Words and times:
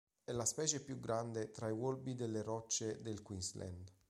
È 0.25 0.31
la 0.31 0.45
specie 0.45 0.81
più 0.81 0.99
grande 0.99 1.51
tra 1.51 1.67
i 1.69 1.73
wallaby 1.73 2.15
delle 2.15 2.41
rocce 2.41 2.99
del 3.03 3.21
Queensland. 3.21 3.91